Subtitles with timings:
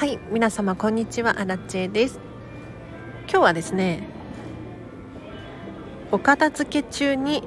[0.00, 1.38] はい皆様こんにちは。
[1.38, 2.18] アラチェです。
[3.28, 4.08] 今日はですね
[6.10, 7.44] お片付け中に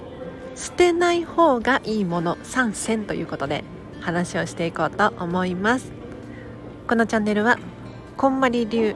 [0.54, 3.64] 捨てない方がいいもの3選ということで
[4.02, 5.92] 話をしていこうと思います。
[6.88, 7.58] このチャンネルは
[8.18, 8.96] こんまり流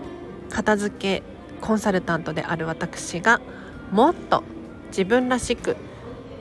[0.51, 1.23] 片付け
[1.59, 3.41] コンサルタントである私が
[3.89, 4.43] もっと
[4.89, 5.77] 自分らしく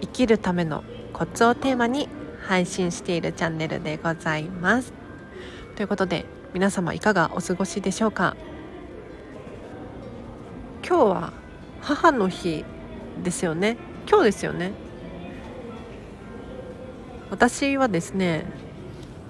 [0.02, 2.10] 生きるためのコツをテーマに
[2.42, 4.92] 配信しているチャンネルでございます。
[5.76, 8.34] ということで皆様いかがお過ごしでしょうか？
[10.82, 11.32] 今日は
[11.82, 12.64] 母の日
[13.22, 13.76] ですよね？
[14.08, 14.72] 今日ですよね？
[17.28, 18.46] 私はですね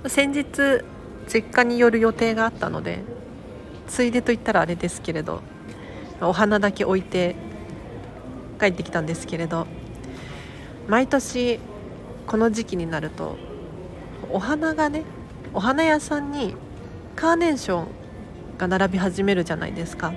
[0.07, 0.85] 先日
[1.27, 3.01] 実家に寄る予定があったので
[3.89, 5.43] ついでと言ったらあれですけれど
[6.21, 7.35] お花だけ置いて
[8.61, 9.67] 帰ってきたんですけれど
[10.87, 11.59] 毎年
[12.29, 13.37] この時期になると
[14.31, 15.03] お花がね
[15.53, 16.55] お花屋さんに
[17.17, 17.89] カーネーション
[18.59, 20.13] が並び始めるじゃないですか。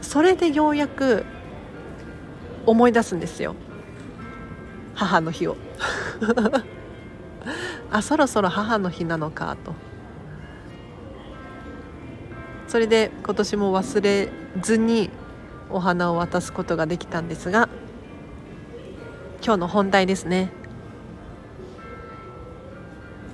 [0.00, 1.26] それでようやく
[2.64, 3.54] 思い出すんですよ。
[4.94, 5.56] 母の日を。
[7.92, 9.74] あそろそろ母の日なのかと。
[12.66, 14.28] それで今年も忘れ
[14.60, 15.10] ずに
[15.70, 17.68] お花を渡すことができたんですが
[19.44, 20.50] 今日の本題ですね。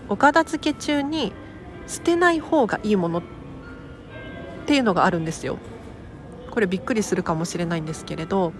[0.08, 1.32] お片付け中に
[1.86, 3.22] 捨てない方がいいものっ
[4.66, 5.58] ていうのがあるんですよ。
[6.50, 8.52] これびっくりするかもしれないんですけれど、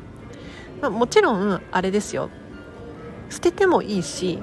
[0.81, 2.31] まあ、もちろんあれですよ。
[3.31, 4.42] 捨ててもいいし。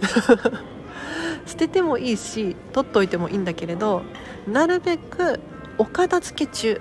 [1.46, 4.02] 捨ててもいいし取っといてもいいんだけれど。
[4.46, 5.40] なるべく
[5.76, 6.80] お片付け中。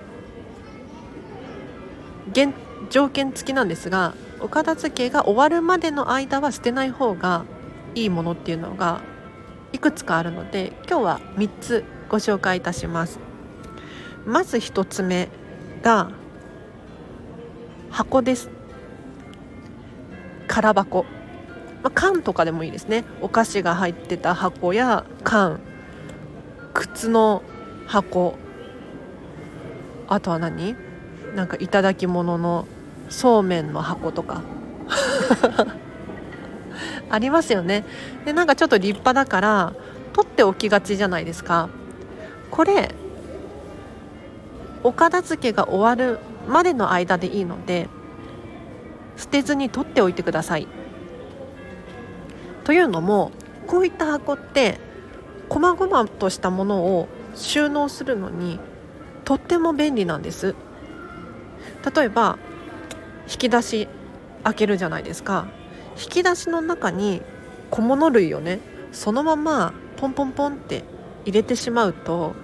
[2.90, 7.46] 条件付きなんですがお片付けが終わるまでの間は捨てない方が
[7.96, 9.02] いいものっていうのが
[9.74, 13.20] いくつかあるので今日は3つご紹介いたします。
[14.26, 15.30] まず1つ目
[15.82, 16.12] が
[17.90, 18.50] 箱です。
[20.48, 21.04] 空箱、
[21.84, 23.06] まあ、缶とかでもいいですね。
[23.22, 25.60] お菓子が入ってた箱や缶。
[26.74, 27.44] 靴の
[27.86, 28.38] 箱。
[30.08, 30.76] あとは何？
[31.36, 32.68] なんか頂き物の
[33.10, 34.42] そうめんの箱とか。
[37.10, 37.86] ありますよね。
[38.26, 39.74] でなんかちょっと立派だから
[40.14, 41.70] 取っておきがちじゃないですか。
[42.52, 42.94] これ
[44.84, 47.90] お片付けが終わるまでの間でいいので
[49.18, 50.68] 捨てずに取っておいてください。
[52.64, 53.32] というのも
[53.66, 54.80] こういった箱って
[55.50, 58.60] 細々としたものを収納するのに
[59.24, 60.56] とっても便利なんです。
[61.96, 62.38] 例えば
[63.30, 63.88] 引き出し
[64.44, 65.48] 開けるじゃないですか。
[66.00, 67.22] 引き出しの中に
[67.72, 68.60] 小物類をね
[68.92, 70.84] そのままポンポンポンって
[71.26, 72.36] 入れてしまうと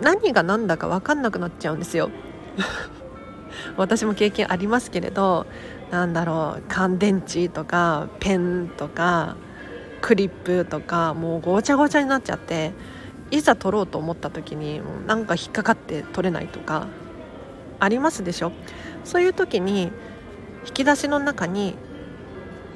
[0.00, 2.10] 何が何だか分かんなくなっちゃうんですよ。
[3.76, 5.46] 私も経験ありますけれど
[5.90, 9.36] なんだろう乾電池とかペンとか
[10.02, 12.72] クリップとかもうごちゃごちゃになっちゃって
[13.30, 16.86] いざ取ろうと思った時にもうなんか引っかかって取れないとか
[17.80, 18.52] ありますでしょ？
[19.04, 19.90] そういう時に
[20.66, 21.76] 引き出しの中に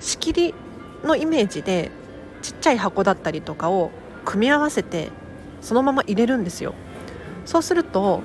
[0.00, 0.54] 仕切り
[1.04, 1.90] のイメージで
[2.42, 3.90] ちっちゃい箱だったりとかを
[4.24, 5.10] 組み合わせて
[5.60, 6.74] そのまま入れるんですよ。
[7.44, 8.22] そうすると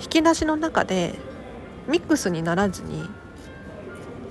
[0.00, 1.14] 引き出しの中で
[1.88, 3.08] ミックスにならずに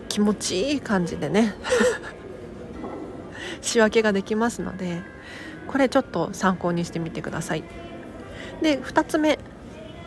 [0.09, 1.55] 気持ちいい感じでね
[3.61, 5.01] 仕分けができますので
[5.67, 7.63] これちょっと参考にしてみてください。
[8.61, 9.37] で2つ目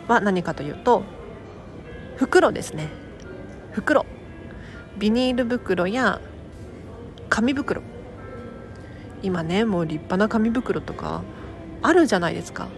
[0.09, 1.03] は何かというと
[2.17, 2.89] 袋ですね。
[3.73, 4.07] 袋。
[4.99, 6.21] ビニール袋や
[7.31, 7.81] 紙袋。
[9.23, 11.23] 今ねもう立派な紙袋とか
[11.83, 12.69] あるじゃないですか。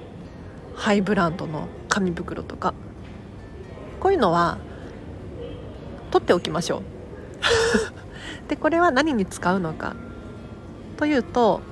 [0.75, 2.75] ハイブランドの紙袋とか。
[3.99, 4.59] こういうのは
[6.11, 6.83] 取っておきましょう。
[8.49, 9.97] でこれは何に使うのか。
[10.99, 11.63] というと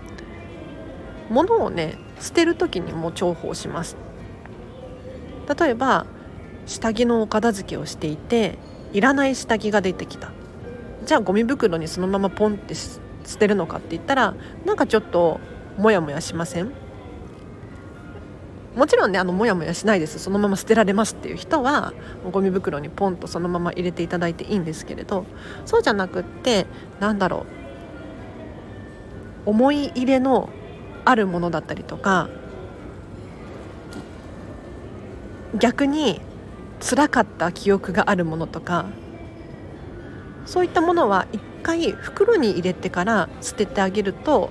[1.28, 3.96] 物をね捨てる時にも重宝します。
[5.58, 6.06] 例えば
[6.66, 8.58] 下着のお片付けをしていて
[8.92, 10.32] いらない下着が出てきた。
[11.10, 13.00] じゃあゴミ袋にそのままポンって捨
[13.36, 14.32] てるのかって言ったら
[14.64, 15.40] なんかちょっと
[15.76, 16.70] モヤモヤしません？
[18.76, 20.20] もちろんねあのモヤモヤしないです。
[20.20, 21.92] そのまま捨てられますっていう人は
[22.30, 25.26] ゴミ袋にポンとそのまま入れていただいていいんですけれど
[25.66, 26.68] そうじゃなくって
[27.00, 27.44] なんだろ
[29.46, 29.50] う。
[29.50, 30.48] 思い入れの
[31.04, 32.28] あるものだったりとか
[35.58, 36.20] 逆に
[36.78, 38.86] 辛かった記憶があるものとか
[40.50, 44.50] そういったものは一回袋に入れてから捨ててあげると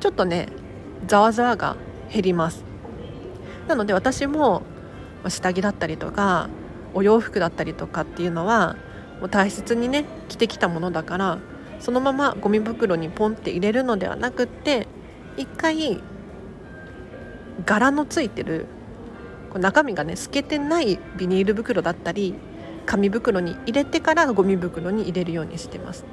[0.00, 0.48] ちょっとね
[1.06, 1.76] ざわざわが
[2.12, 2.64] 減ります。
[3.68, 4.62] なので私も
[5.28, 6.48] 下着だったりとか
[6.92, 8.74] お洋服だったりとかっていうのは
[9.20, 11.38] もう大切にね着てきたものだから
[11.78, 14.88] そのままゴミ袋にポンって入れるのではなくって
[15.36, 16.02] 一回
[17.64, 18.66] 柄のついてる
[19.54, 22.34] 中身がね透けてないビニール袋だったり
[22.88, 26.04] 紙袋に入れてからゴミ袋に入れるようにしてます、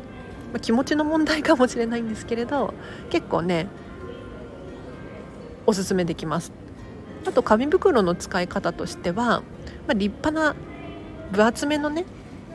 [0.51, 2.73] まあ、気持ちの問題かもしれないんですけれど
[3.09, 3.67] 結構ね
[5.65, 6.51] おすすめできます。
[7.25, 9.41] あと紙袋の使い方としては、
[9.87, 10.55] まあ、立派な
[11.31, 12.05] 分厚めのね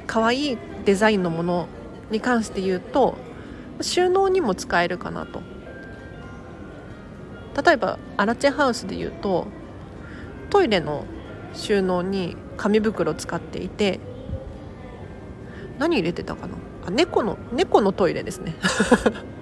[0.07, 1.67] 可愛いいデザインのもの
[2.11, 3.17] に関して言うと
[3.81, 5.41] 収納にも使えるかなと。
[7.65, 9.49] 例えばアラチェハウスで言うと
[10.51, 11.05] トイレの
[11.53, 13.99] 収納に紙袋を使っていて
[15.81, 16.55] 何入れてたかな？
[16.87, 18.55] あ猫の猫のトイレですね。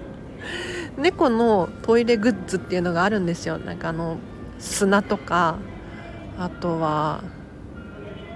[0.97, 3.59] 猫のトイレグッズっていうのがあるんですよ。
[3.59, 4.17] なんかあの
[4.57, 5.57] 砂とか
[6.39, 7.23] あとは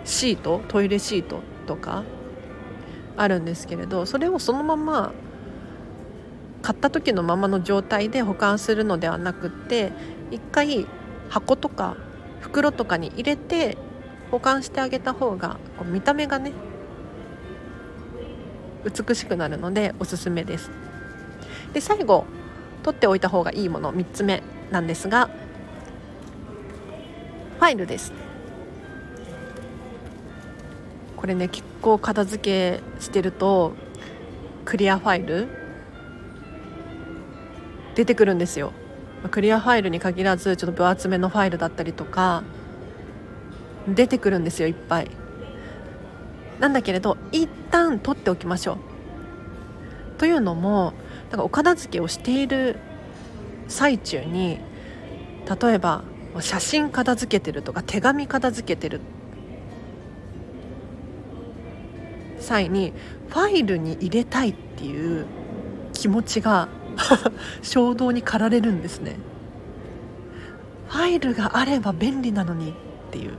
[0.03, 0.61] シート？
[0.67, 2.03] トイレシートとか？
[3.15, 5.13] あるんですけれどそれをそのまま
[6.63, 9.91] 買った時のままの状態で保管するのではなくって
[10.31, 10.87] 一回
[11.29, 11.95] 箱とか
[12.41, 13.77] 袋とかに入れて
[14.31, 16.53] 保管してあげた方がこう見た目がね
[18.83, 20.71] 美しくなるのでおすすめです。
[21.73, 22.25] で最後
[22.83, 25.29] 取っておいた方がいいもの3つ目なんですが
[27.59, 28.11] ファイルです。
[31.15, 33.73] これね結構片付けしてると
[34.65, 35.47] クリアファイル
[37.95, 38.73] 出てくるんですよ。
[39.31, 42.43] クリアファイルに限らずちょっと分厚めのファイルだったりとか
[43.87, 45.11] 出てくるんですよいっぱい。
[46.63, 48.77] なんだけれど一旦取っておきましょう。
[50.17, 50.93] というのも
[51.29, 52.79] なんかお片付けをしている
[53.67, 54.59] 最中に
[55.61, 56.05] 例えば
[56.39, 59.01] 写真片付けてるとか手紙片付けてる
[62.39, 62.93] 際に
[63.27, 65.25] ファイルに入れたいっていう
[65.91, 66.69] 気持ちが
[67.61, 69.17] 衝動に駆られるんですね。
[70.87, 72.73] ファイルがあれば便利なのにっ
[73.11, 73.33] ていう。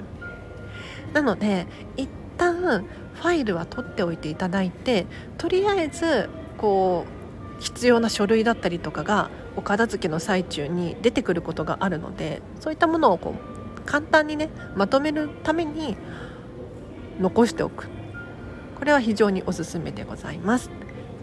[1.14, 1.66] なので
[1.96, 2.06] 一
[2.36, 5.06] 旦ファイルは取っておいていただいて
[5.38, 6.28] とりあえず
[6.58, 7.06] こ
[7.58, 13.34] う必要な書類だったりとかがお片付けの最中に出てくることがあるのでそういったものをこ
[13.78, 15.96] う簡単にねまとめるために
[17.20, 17.88] 残しておく。
[18.76, 20.70] これは非常におすすめでございます。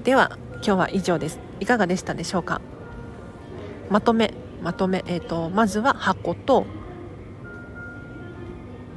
[0.03, 1.39] では今日は以上です。
[1.59, 2.61] いかがでしたでしょうか？
[3.89, 4.33] まとめ
[4.63, 6.65] まとめえっ、ー、とまずは箱と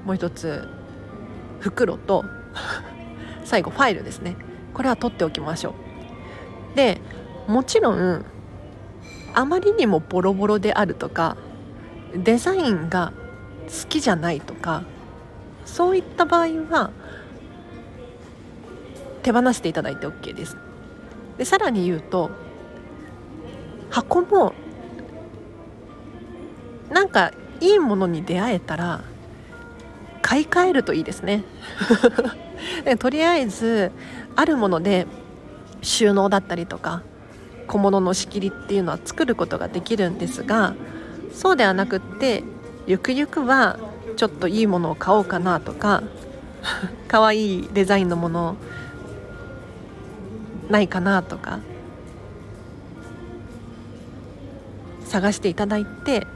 [0.05, 0.69] もう一つ
[1.61, 2.25] 袋と
[3.45, 4.37] 最後ファイルですね。
[4.73, 5.75] これは取っておきましょ
[6.73, 6.77] う。
[6.77, 7.01] で
[7.47, 8.25] もちろん
[9.35, 11.37] あまりにもボロボロであるとか
[12.15, 13.13] デザインが
[13.67, 14.83] 好きじゃないとか
[15.65, 16.91] そういった場合は
[19.23, 20.57] 手放していただいて OK です。
[21.39, 22.31] でさらに言うと
[23.91, 24.55] 箱も
[26.91, 29.03] なんかいいものに出会えたら
[30.23, 31.45] 買い替えるといいですね。
[32.85, 33.93] でとりあえず
[34.37, 35.07] あるもので
[35.83, 37.03] 収納だったりとか
[37.67, 40.75] 小物の仕切りっていうのは作ることができるんですが
[41.33, 42.43] そうではなくって
[42.87, 43.79] ゆくゆくは
[44.17, 46.03] ちょっといいものを買おうかなとか
[47.09, 48.57] 可愛いデザインのもの
[50.71, 51.61] ないかなとか
[55.05, 56.27] 探していただいて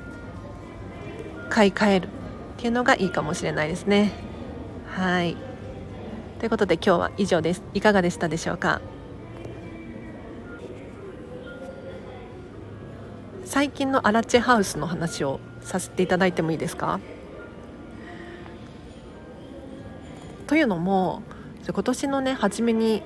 [1.49, 2.11] 買い替えるっ
[2.59, 4.13] ていうのがいいかもしれないですね。
[4.89, 5.37] はい。
[6.39, 7.65] ということで今日は以上です。
[7.75, 8.81] いかがでしたでしょうか？
[13.45, 17.01] 最近のアラチェハウスの話をさせていただいてもいいですか？
[20.47, 21.23] というのも
[21.67, 23.03] 今年のね初めに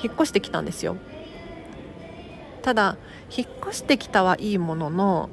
[0.00, 0.96] 引っ越してきたんですよ。
[2.62, 2.96] ただ
[3.36, 5.30] 引っ越してきたはいいものの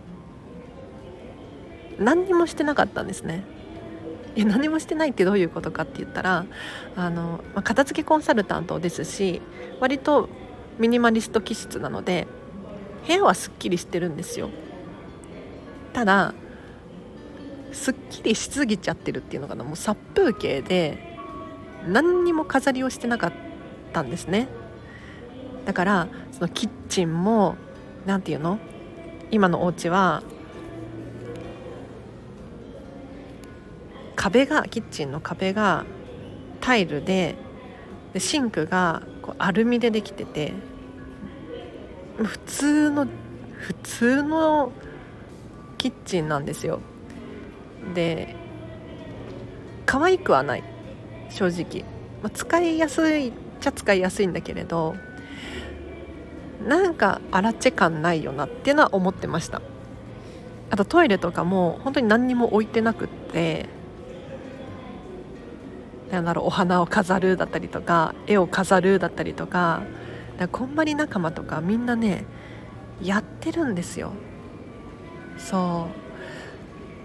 [1.99, 3.43] 何にもしてなかったんですね。
[4.36, 6.46] いや何もしてないってどういうことかって言ったら
[6.96, 9.42] あの、まあ、片付けコンサルタントですし
[9.80, 10.30] 割と
[10.77, 12.27] ミニマリスト気質なので
[13.08, 14.50] 部屋はすっきりしてるんですよ。
[15.94, 16.34] ただ
[17.72, 21.18] すっきりしすぎちゃってるっていうのかなもう殺風景で
[21.88, 23.34] 何にも飾りをしてなかっ
[23.94, 24.48] たんですね。
[25.65, 27.56] だからそのキッチンも
[28.06, 28.60] 何て言うの？
[29.32, 30.24] 今のお家は
[34.25, 35.86] 壁がキッチンの壁が
[36.60, 37.36] タイルで
[38.12, 40.51] でシンクがこうアルミでできてて
[42.17, 43.05] 普通の
[43.60, 44.72] 普通の
[45.77, 46.79] キッチンなんですよ。
[47.94, 48.36] で
[49.86, 50.63] 可愛くはない
[51.29, 51.86] 正直、
[52.24, 54.96] まあ、使いやすいっちゃ使いやすいんだけれど
[56.65, 59.62] なんかアラチェ感ないよなっていうのは思ってました。
[60.72, 63.70] あとトイレとかも本当に何にも置いてなくって
[66.12, 69.83] なんだろうお花を飾るだったりとか絵を飾るだったりとか
[70.38, 72.25] だこんまり仲間とかみんなね
[73.01, 74.13] やってるんですよ。
[75.38, 75.89] そ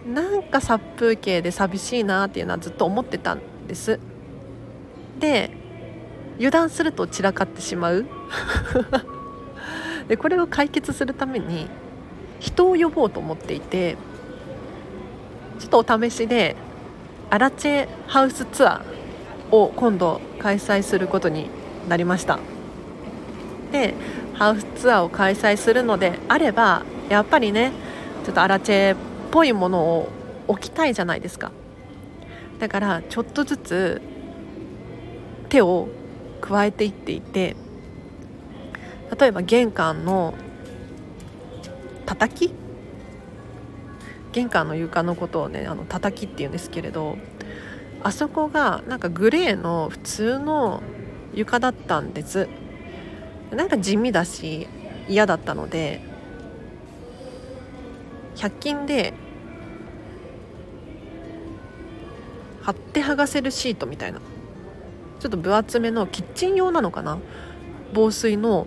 [0.06, 0.12] う。
[0.12, 3.98] なんか殺風景で寂しいなっていうのはずっと思ってたんです。
[5.18, 5.50] で
[6.36, 8.06] 油断すると散らかってしまう。
[10.08, 11.68] でこれを解決するために
[12.40, 13.96] 人を呼ぼうと思っていて
[15.58, 16.56] ちょっとお試しで
[17.30, 21.48] アラチェハウスツアーを今度開催することに
[21.88, 22.40] なりました。
[23.72, 23.94] で
[24.34, 27.72] ハウスツアーを開催するのであればやっぱりね
[28.24, 28.96] ちょっとアラチェっ
[29.30, 30.08] ぽいものを
[30.48, 31.52] 置きたいじゃないですか。
[32.58, 34.02] だからちょっとずつ
[35.48, 35.88] 手を
[36.40, 37.56] 加えていっていて
[39.18, 40.34] 例えば玄関の
[42.06, 42.52] 叩き
[44.32, 47.18] 玄関の床のことをねあの叩きっていうんですけれど
[48.02, 50.82] あそこがなんかグレーの普通の
[51.34, 52.48] 床だったんです。
[53.50, 54.68] なんか地味だし
[55.08, 56.00] 嫌だったので
[58.36, 59.12] 100均で
[62.62, 64.20] 貼って剥がせるシートみたいな。
[65.18, 67.18] ちょっと分厚めのキッチン用なのかな？
[67.92, 68.66] 防水の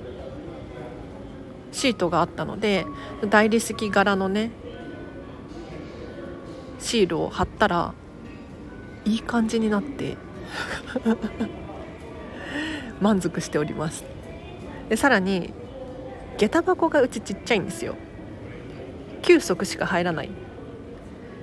[1.71, 2.85] シートがあったので
[3.27, 4.51] 大理石柄のね
[6.83, 7.93] シールを貼ったら
[9.05, 10.17] いい感じになって
[12.99, 14.03] 満足しております。
[14.89, 15.53] でさらに
[16.37, 17.95] 下駄箱がうちちっちゃいんですよ。
[19.21, 20.29] 9足しか入らない。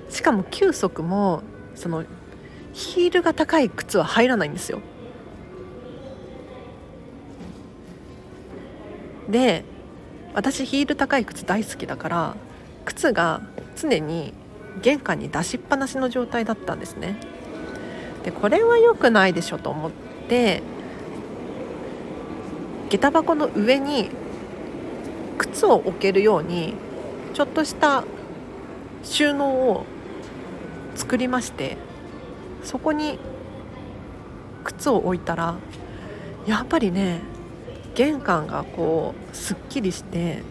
[0.09, 1.41] しかも9足も
[1.73, 2.05] その
[2.73, 4.79] ヒールが高い靴は入らないんですよ。
[9.29, 9.65] で
[10.33, 12.35] 私ヒール高い靴大好きだから
[12.85, 13.41] 靴が
[13.75, 14.33] 常に
[14.81, 17.17] 玄関に出しっぱなしの状態だったんですね。
[18.23, 19.91] でこれは良くないでしょと思っ
[20.29, 20.61] て
[22.89, 24.09] 下駄箱の上に
[25.37, 26.75] 靴を置けるように
[27.33, 28.03] ちょっとした
[29.03, 29.85] 収納を
[30.95, 31.77] 作りまして
[32.63, 33.17] そこに
[34.63, 35.55] 靴を置いたら
[36.45, 37.21] やっぱりね
[37.95, 40.43] 玄関がこうすっきりして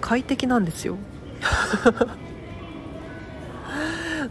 [0.00, 0.96] 快適なんですよ。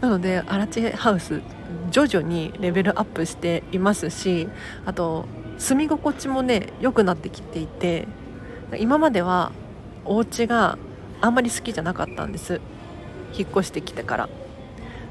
[0.00, 1.42] なのでアラチェハウス
[1.90, 4.48] 徐々にレベルアップしていますし
[4.86, 5.26] あと
[5.58, 8.06] 住み心地もね良くなってきていて
[8.76, 9.52] 今までは
[10.04, 10.78] お家が
[11.20, 12.60] あんまり好きじゃなかったんです。
[13.36, 14.28] 引っ越してきてから。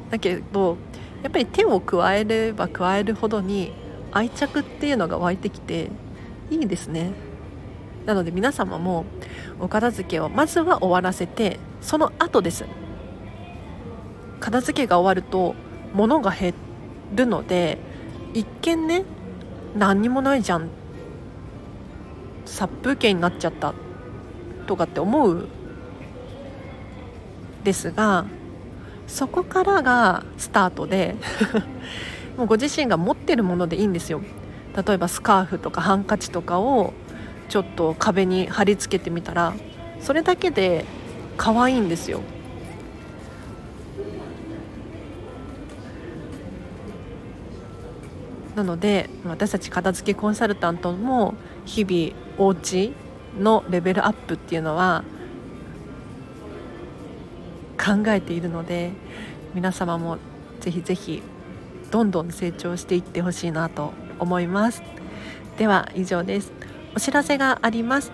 [0.10, 0.77] だけど
[1.22, 3.74] やっぱり手を加えれば加えるほどに
[4.12, 5.89] 愛着っていうのが湧いてきて
[6.50, 7.12] いいですね。
[8.06, 9.06] なので皆様も
[9.60, 12.65] お片付けをまずは終わらせてその後です。
[14.39, 15.56] 片付けが終わると
[15.94, 16.53] 物が減
[17.15, 17.77] るので
[18.34, 19.03] 一見ね
[19.75, 20.70] 何にもないじゃん。
[22.46, 23.74] 殺風景になっちゃった
[24.65, 25.48] とかって思う。
[27.63, 28.25] ですが
[29.08, 31.15] そこからがスタートで
[32.38, 34.22] もうご自身が持ってるものでいいんですよ。
[34.75, 36.94] 例えばスカーフとかハンカチとかを
[37.50, 39.53] ちょっと壁に貼り付けてみたら
[40.00, 40.86] それだけで
[41.36, 42.22] 可愛いんですよ。
[48.57, 51.35] なので私たち片付けコンサルタントも
[51.65, 52.91] 日々お家
[53.39, 55.03] のレベルアップっていうのは
[57.77, 58.93] 考えているので
[59.53, 60.17] 皆様も
[60.59, 61.21] ぜひぜひ
[61.91, 64.81] どんどん成長していってほしいなと思います。
[65.59, 66.51] では以上です。
[66.95, 68.11] お知らせがあります。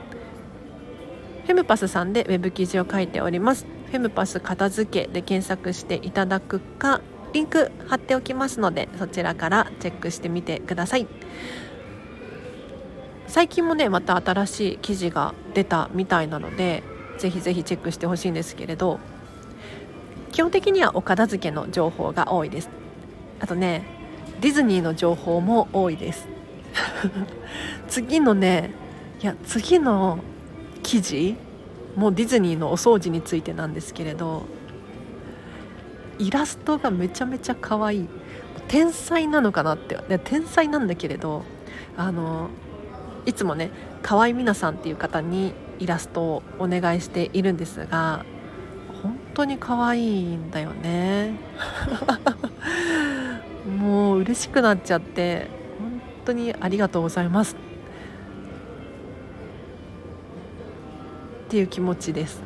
[1.45, 3.65] フェムパスさんでウェブ記事を書いております。
[3.88, 7.00] フェムパス片付けで検索していただくか
[7.34, 11.08] リンク貼っておきますのでそちらからチェックしてみてください。
[13.28, 16.84] 最近もねまた新しい記事が出たみたいなので
[17.18, 19.00] ぜひぜひチェックしてほしいんですけれど
[20.32, 22.70] 基本的にはお片付けの情報が多いです。
[23.40, 23.84] あとね
[24.40, 26.28] ディズニーの情報も多いです。
[27.90, 28.72] 次のね
[29.22, 30.20] いや次の
[30.84, 31.36] 記事
[31.96, 34.44] もうディズニーのお掃除についてなんですけれど
[36.20, 38.08] イラストがめちゃめちゃ可愛い。
[38.67, 39.98] 天才なのかなって。
[40.24, 41.43] 天才なんだけれど
[41.98, 42.50] あの
[43.25, 48.25] いつもね河合美奈さんっていう方にイラストをお願いしているんですが
[49.01, 51.34] 本当に可愛いんだよね。
[53.77, 55.48] もう嬉しくなっちゃって
[55.79, 57.55] 本当にありがとうございます。
[61.46, 62.41] っていう気持ちです。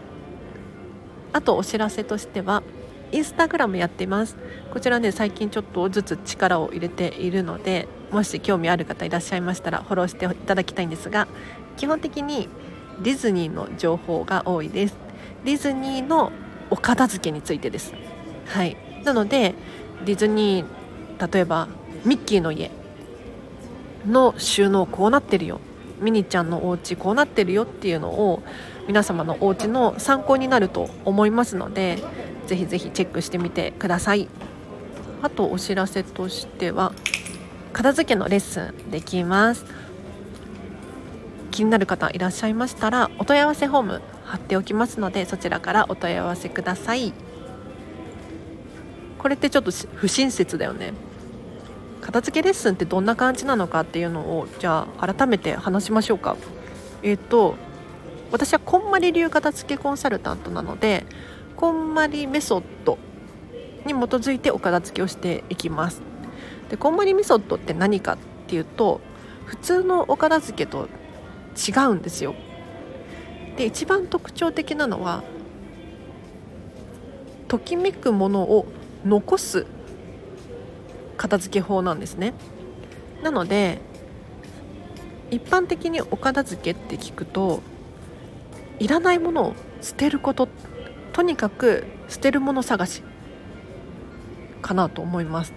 [1.33, 2.63] あとお知らせとしては
[3.11, 4.35] インスタグラムやってます。
[4.71, 11.27] こちらね最近ちょっとずつ力を入れているのでもし興味ある方いらっしゃいましたらフォローしていただきたいんですが
[11.77, 12.49] 基本的に
[13.01, 14.97] ディズニーの情報が多いです。
[15.45, 16.31] ディズニーの
[16.69, 17.93] お片付けについてです。
[18.45, 18.75] はい。
[19.03, 19.55] なので
[20.05, 21.67] ディズニー例えば
[22.05, 22.71] ミッキーの家
[24.05, 25.59] の収納こうなってるよ。
[25.99, 28.43] ミニちゃんのお家こうなってるよっていうのを
[28.87, 31.97] 皆様のお家の参考になると思いますので
[32.47, 34.27] ぜひぜひチェックしてみてください。
[35.21, 36.93] あとお知らせとしては
[37.73, 39.65] 片付けのレッスンできます。
[41.51, 47.13] 気になる方いらっしゃいましたらお問い合わせフォーム貼っておきますのでそちらからお問い合わせください。
[49.17, 50.93] これってちょっと不親切だよね。
[52.01, 56.37] 片付けレッスンってどんな感じなのかっていうのをじゃあ改めて話しましょうか。
[57.03, 57.55] えっ、と
[58.31, 61.05] 私はこんまり流片付けコンサルタントなので
[61.57, 62.99] こんまりメソッド
[63.87, 66.03] に基づいてお片付けをしていきます。
[66.69, 69.01] でこんまりメソッドって何かっていうと
[69.45, 70.87] 普通のお片付けと
[71.57, 72.35] 違うんですよ。
[73.57, 75.23] で一番特徴的なのは
[77.47, 78.67] ときめくものを
[79.03, 79.65] 残す
[81.17, 82.35] 片付け法なんですね。
[83.23, 83.81] なので
[85.31, 87.63] 一般的にお片付けって聞くと
[88.77, 90.47] いらないものを捨てること
[91.17, 93.01] とにかく捨てるもの探し
[94.61, 95.53] かなと思います。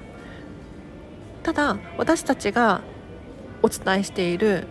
[1.42, 2.80] ただ私たちが
[3.62, 4.66] お伝えしている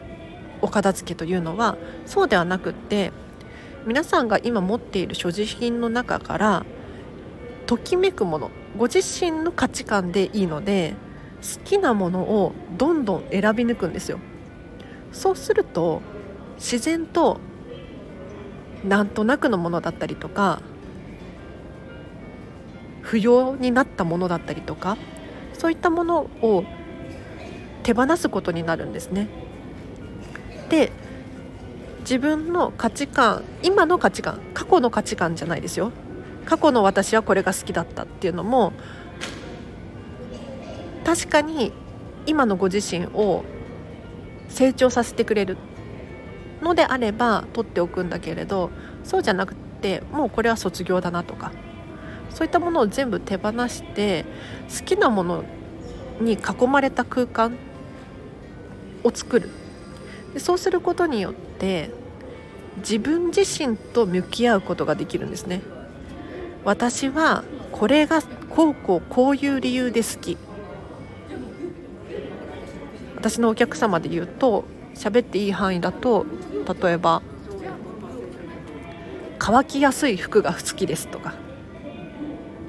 [0.64, 1.78] お片付けというのは
[2.08, 3.12] そうではなくって
[3.86, 6.66] 皆さんが今持っている所持品の中から
[7.68, 10.96] ときめくものご自身の価値観でいいので
[11.44, 14.18] 好きなものをどんどん選び抜くんですよ。
[15.12, 16.02] そうすると
[16.56, 17.40] 自然と
[18.84, 20.64] なんとなくのものだったりとか
[23.10, 24.96] 不要になったものだったりとか
[25.54, 26.64] そういったものを
[27.82, 29.28] 手放すことになるんですね。
[30.70, 30.92] で
[32.02, 35.92] 自分の価値観今の価値観過去の価値観じゃないですよ
[36.46, 38.74] 過去の私はこれが好きだったっていうのも
[41.04, 41.74] 確かに
[42.28, 43.44] 今のご自身を
[44.50, 45.58] 成長させてくれる
[46.62, 48.70] のであれば取っておくんだけれど
[49.04, 51.52] そうじゃなくてもうこれは卒業だなとか
[52.30, 54.26] そういったものを全部手放して
[54.78, 55.44] 好きなもの
[56.22, 57.58] に囲まれた空間
[59.04, 59.50] を作る。
[60.34, 61.92] でそうすることによって
[62.78, 65.62] 自分自身と向き合うことができるんですね。
[66.64, 70.38] 私はこれがこうこうこういう理由で好き。
[73.16, 74.64] 私のお客様で言うと
[74.96, 76.26] 喋っていい範囲だと
[76.82, 77.22] 例えば
[79.38, 81.34] 乾きやすい服が好きですとか。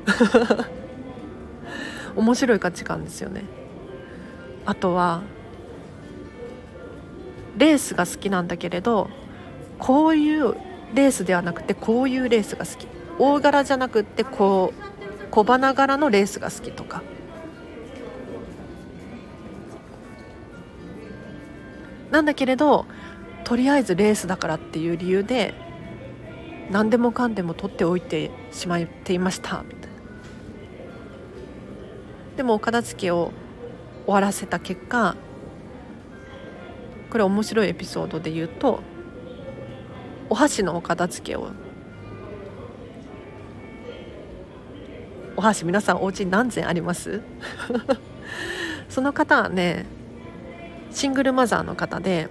[2.16, 3.44] 面白い価値観ですよね。
[4.66, 5.22] あとは
[7.56, 9.10] レースが好きなんだけれど
[9.78, 10.54] こういう
[10.94, 12.86] レースではなくてこういうレースが好き。
[13.18, 17.02] 大柄じゃなくってこう小花柄のレースが好きとか。
[22.10, 22.86] なんだけれど
[23.44, 25.54] とりあえずレースだからっていう理由で
[26.70, 29.89] 何でもかんでも取っておいてしまっていましたみたいな。
[32.40, 33.33] でもお片付けを
[34.07, 35.14] 終わらせた結果
[37.11, 38.81] これ面白いエピソードで言うと
[40.31, 41.48] お箸のお片付けを
[45.37, 47.20] お箸皆さんお家に何膳あります？
[48.88, 49.85] その方はね
[50.90, 52.29] シングルマザーの方で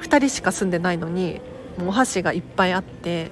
[0.00, 1.42] 2人しか住んでないのに
[1.76, 3.30] もうお箸がいっぱいあって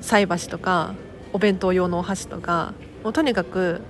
[0.00, 0.94] 菜箸とか
[1.32, 3.80] お弁当用のお箸とかもうとにかく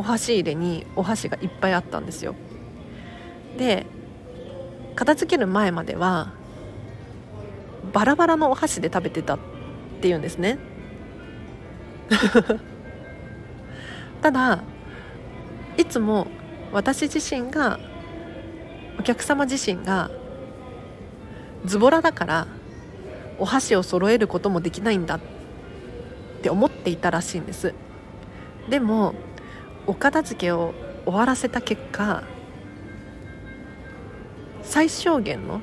[0.00, 2.34] お箸入れにお箸がいっぱいあったんですよ。
[3.58, 3.84] で
[4.94, 6.32] 片付ける前までは
[7.92, 9.38] バラバラのお箸で食べてたっ
[10.00, 10.58] ていうんですね。
[14.22, 14.62] ただ
[15.76, 16.28] いつも
[16.72, 17.78] 私自身が
[18.98, 20.10] お客様自身が
[21.66, 22.46] ズボラだから
[23.38, 25.20] お箸を揃えることもできないんだっ
[26.40, 27.74] て思っていたらしいんです。
[28.70, 29.14] でも
[29.86, 32.22] お片付けを終わらせた結果
[34.62, 35.60] 最小限の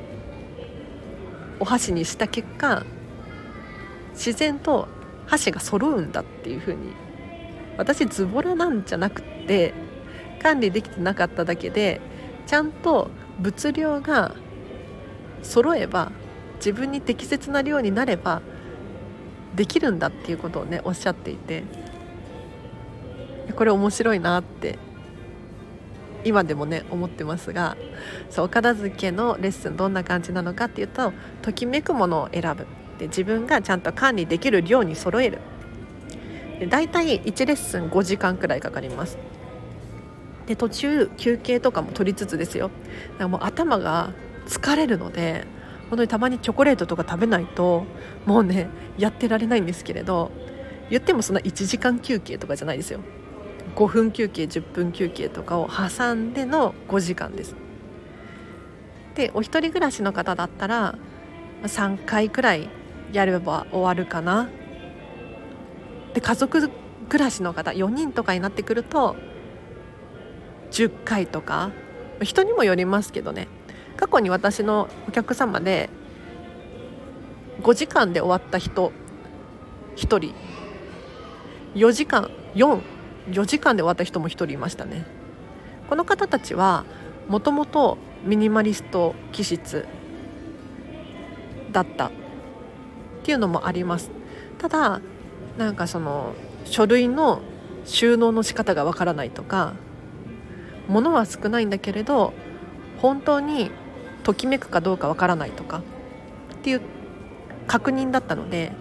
[1.60, 2.86] お箸にした結果
[4.14, 4.88] 自然と
[5.26, 6.94] 箸が揃うんだっていう風に
[7.78, 9.74] 私ズボラなんじゃなくって
[10.42, 12.02] 管理できてなかっただけで
[12.48, 14.36] ちゃんと物量が
[15.44, 16.12] 揃えば
[16.56, 18.42] 自分に適切な量になれば
[19.56, 21.64] できるんだっていうことをねおっしゃっていて。
[23.58, 24.78] これ面白いなって
[26.24, 27.76] 今でもね思ってますが
[28.30, 32.68] そうお片付けのレッスンどんな感じなのかっていうとときめくものを選ぶ。
[33.00, 35.40] で自分がちゃんと管理できる量に揃える。
[36.60, 39.18] で大体1レッスン5時間くらいかかります。
[40.48, 42.70] で途中休憩とかも取りつつですよ。
[43.14, 44.12] だからもう頭が
[44.48, 45.46] 疲れるので
[45.90, 47.86] 本当にたまにチョコレートとか食べないと
[48.26, 50.32] もうねやってられないんですけれど
[50.90, 53.02] 言ってもそんな1時間休憩とかじゃないですよ。
[53.76, 57.56] 5分休憩10分休憩とかを挟んでの5時間です。
[59.16, 60.96] でお一人暮らしの方だったら
[61.64, 62.70] 3回くらい
[63.12, 64.50] やれば終わるかな。
[66.14, 66.70] で家族
[67.10, 69.16] 暮らしの方4人とかになってくると
[70.72, 71.72] 10回とか
[72.22, 73.48] 人にもよりますけどね。
[73.96, 75.90] 過去に私のお客様で
[77.62, 78.92] 5時間で終わった人
[79.96, 80.36] 1人。
[81.76, 82.32] 4時間
[83.30, 85.06] 4時間で終わった人も1人いましたね。
[85.90, 86.86] この方たちは
[87.28, 89.86] もともとミニマリスト気質
[91.72, 92.12] だったっ
[93.24, 94.12] ていうのもあります。
[94.58, 95.02] ただ
[95.58, 96.34] なんかその
[96.66, 97.42] 書類の
[97.86, 99.74] 収納の仕方がわからないとか
[100.88, 102.34] 物は少ないんだけれど
[103.02, 103.72] 本当に
[104.24, 105.82] ときめくかどうかわからないとか
[106.54, 106.82] っていう
[107.68, 108.72] 確認だったので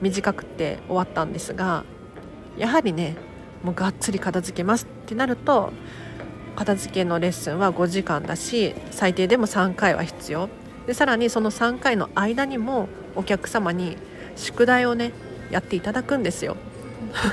[0.00, 1.84] 短くて終わったんですが
[2.58, 3.16] やはりね
[3.62, 5.72] もうがっつり片付けますってなると
[6.56, 10.48] 片付けのレッスンは5時間だし最低でも3回は必要。
[10.86, 13.96] でさらにその3回の間にもお客様に
[14.36, 15.12] 宿題をね
[15.50, 16.56] やっていただくんですよ。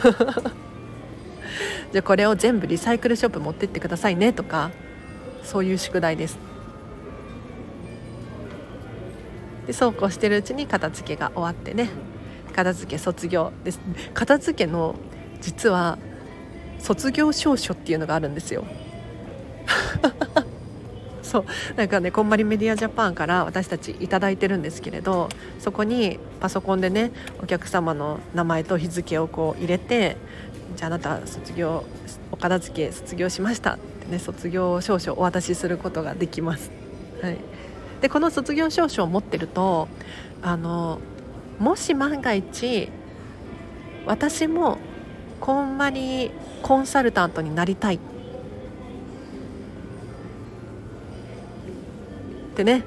[1.91, 4.69] じゃあこれを全部リサイクルショップ持ってってくださいねとか
[5.43, 6.37] そういう宿題です。
[9.65, 11.89] でそうこうしてるうちに片付けが終わってね
[12.55, 13.79] 片付け卒業です。
[14.13, 14.95] 片付けの
[15.41, 15.97] 実は
[16.79, 18.65] 卒業証書っていうのがあるんですよ。
[21.21, 21.45] そう。
[21.75, 27.11] なんかねこんまりメディアジャパンから私たち頂いてるんですけれどそこにパソコンでね
[27.41, 30.17] お客様の名前と日付をこう入れて
[30.75, 31.83] じゃああなた卒業
[32.31, 36.71] お片付け卒業しましたってね卒業証書お渡しすることができます。
[37.21, 37.37] はい、
[38.01, 39.87] でこの卒業証書を持ってると
[40.41, 40.99] あの
[41.59, 42.89] もし万が一
[44.05, 44.77] 私も
[45.41, 47.95] こんまりコンサルタントになりたい。
[47.95, 47.99] っ
[52.55, 52.83] てね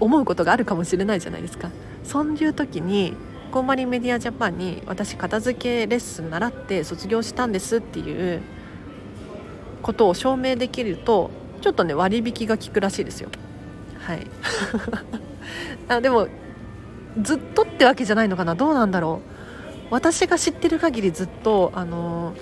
[0.00, 1.70] 思うことがあるかもしれないじゃないですか。
[2.02, 3.14] そういう時に
[3.52, 8.40] こんまりメディアジャパンに私片付けレッスン習って卒業したんですっていう
[9.82, 13.28] ことを証明できるとちょっとね割引が効くらしいですよ。
[14.00, 14.26] はい。
[15.88, 16.28] あでも
[17.20, 18.54] ずっとってわけじゃないのかな。
[18.54, 19.20] どうなんだろ
[19.90, 19.94] う。
[19.94, 22.32] 私が知ってる限りずっとあの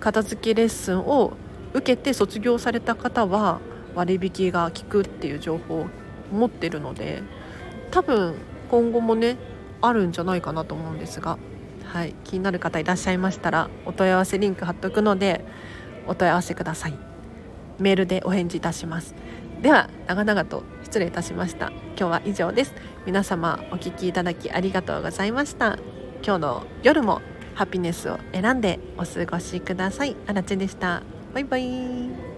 [0.00, 1.32] 片付けレッスンを
[1.72, 3.60] 受けて卒業された方は
[3.94, 5.86] 割引が効くっていう情報を
[6.32, 7.22] 持ってるので
[7.90, 8.34] 多分
[8.70, 9.36] 今後もね
[9.80, 11.38] あるんじゃないかなと思うんですが、
[11.84, 15.44] はい、気になる方いらっしゃいましたらお問い合わせリンク貼っとくので
[16.06, 16.94] お問い合わせください。
[17.78, 19.14] メールでお返事いたします。
[19.60, 21.68] では長々と失礼いたしました。
[21.68, 22.74] 今日は以上です。
[23.06, 25.78] 皆様お聞きいただきありがとうございました。
[26.24, 27.20] 今日の夜も
[27.56, 30.14] ハピネスを選んでお過ごしください。
[30.26, 31.02] あらちでした。
[31.32, 32.35] バイバイ。